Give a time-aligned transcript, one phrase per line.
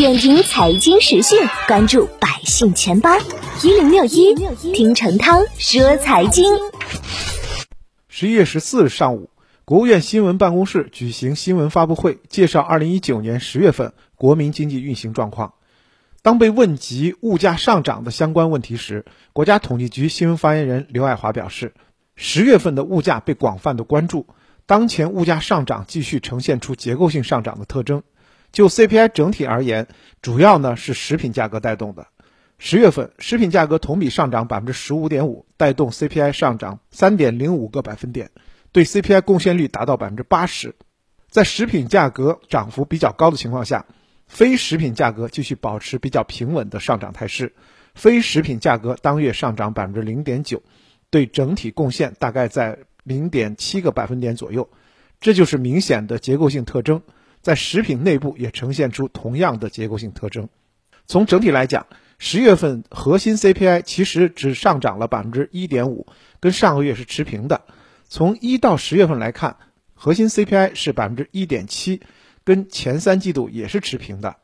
[0.00, 3.10] 点评财经时讯，关注百姓钱包
[3.62, 4.34] 一零六一，
[4.72, 6.54] 听陈涛说财经。
[8.08, 9.28] 十一月十四日上午，
[9.66, 15.52] 国务院新闻办公室举行新闻发布会，介绍二零一九年十月份国民经济运行状况。
[16.22, 19.04] 当被问及物价上涨的相关问题时，
[19.34, 21.74] 国家统计局新闻发言人刘爱华表示，
[22.16, 24.26] 十月份的物价被广泛的关注，
[24.64, 28.02] 当前物价上涨继续呈现出结构性上涨的特征。
[28.52, 29.86] 就 CPI 整体而言，
[30.22, 32.06] 主要呢是食品价格带动的。
[32.58, 38.30] 十月份食品价格同比上涨百分之十五点五，带动 CPI 上涨三点零五个百分点，
[38.70, 40.74] 对 CPI 贡献率达到百分之八十。
[41.30, 43.86] 在食品价格涨幅比较高的情况下，
[44.26, 47.54] 非食品价格继续保持比较平稳的上涨态势，
[47.94, 50.62] 非食品价格当月上涨百分之零点九，
[51.08, 54.68] 对整体贡献大概在零点七个百分点左右，
[55.20, 57.00] 这就是明显的结构性特征。
[57.42, 60.48] 在食品内部也呈现出同样的结构性特征。
[61.06, 61.86] 从整体来讲，
[62.18, 66.06] 十月份核心 CPI 其实只上涨了百分之一点五，
[66.40, 67.62] 跟上个月是持平的。
[68.08, 69.56] 从一到十月份来看，
[69.94, 72.00] 核心 CPI 是百分之一点七。
[72.42, 74.36] 跟前三季度也是持平的，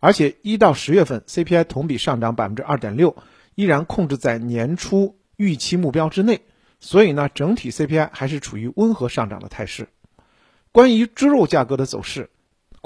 [0.00, 3.16] 而且一到十月份 CPI 同比上涨百分之二点六，
[3.54, 6.42] 依然控制在年初预期目标之内，
[6.80, 9.88] 所以呢，整体 CPI 还是处于温和上涨的态势。
[10.72, 12.30] 关于猪肉价格的走势，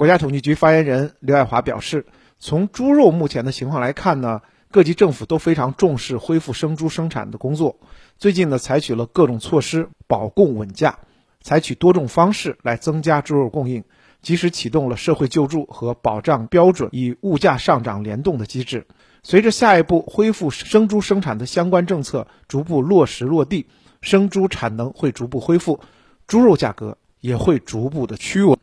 [0.01, 2.07] 国家统计局发言人刘爱华表示，
[2.39, 7.77] 从猪肉目前的情况来看呢，各级政府都非常重视恢复生猪生产的工作，
[8.17, 10.97] 最近呢，采取了各种措施保供稳价，
[11.39, 13.83] 采取多种方式来增加猪肉供应。
[14.23, 18.87] 及时启动了社会救助和保障标准与物价上涨联动的机制。
[19.21, 23.67] 随着下一步恢复生猪生产的相关政策逐步落实落地，
[24.01, 25.79] 生猪产能会逐步恢复，
[26.25, 28.57] 猪肉价格也会逐步的趋稳。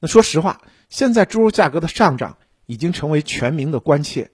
[0.00, 4.30] 那说实话，现在猪肉价格的上涨已经成为全民的关切，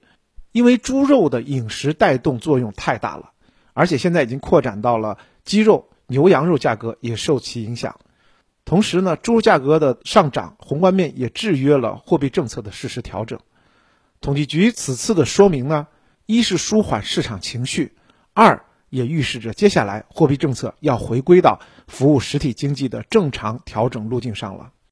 [0.52, 3.32] 因为猪肉的饮食带动作用太大了，
[3.72, 7.98] 而且现在已经扩展到了鸡肉、牛羊肉价格也受其影响。
[8.64, 13.40] 同时呢，猪肉价格的上涨，宏观面也制约了货币政策的适时调整。
[14.20, 15.88] 统计局此次的说明呢，
[16.26, 17.96] 一是舒缓市场情绪，
[18.34, 24.70] 二也预示着接下来货币政策要回归到服务实体经济的正常调整路径上了。